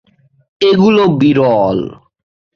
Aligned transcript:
এগুলো 0.61 1.03
বিরল। 1.19 1.79